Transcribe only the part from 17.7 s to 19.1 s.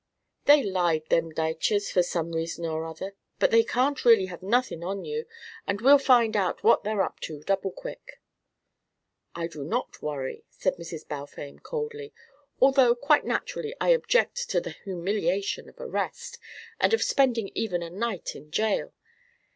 a night in jail.